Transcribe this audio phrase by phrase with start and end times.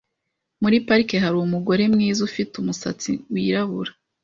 [0.61, 3.91] Muri parike hari umugore mwiza ufite umusatsi wirabura.